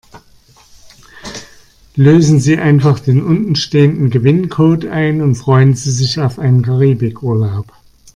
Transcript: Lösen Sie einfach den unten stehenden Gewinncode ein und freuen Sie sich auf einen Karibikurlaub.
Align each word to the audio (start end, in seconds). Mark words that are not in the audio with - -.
Lösen 1.95 2.39
Sie 2.39 2.57
einfach 2.57 2.99
den 2.99 3.21
unten 3.21 3.55
stehenden 3.55 4.09
Gewinncode 4.09 4.85
ein 4.87 5.21
und 5.21 5.35
freuen 5.35 5.75
Sie 5.75 5.91
sich 5.91 6.19
auf 6.19 6.39
einen 6.39 6.63
Karibikurlaub. 6.63 7.71